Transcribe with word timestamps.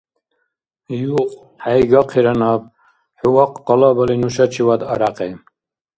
Юх, 1.17 1.31
хӀейгахъира 1.63 2.33
наб 2.39 2.61
хӀу 3.19 3.29
вахъ 3.35 3.57
къалабали 3.65 4.15
нушачивад 4.21 4.81
арякьи. 4.93 5.31